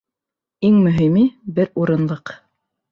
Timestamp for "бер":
1.59-1.71